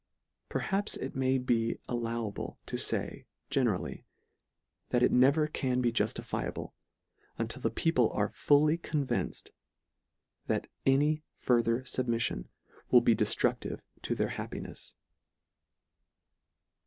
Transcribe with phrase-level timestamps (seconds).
[0.49, 4.03] Per haps it may be allowable to fay, generally,
[4.89, 6.71] that it never can be juftifiable,
[7.37, 9.51] until the peo ple are fully convinced,
[10.47, 12.45] that any fur ther fubmiflion
[12.89, 14.95] will be deftrudtive to their happinefs.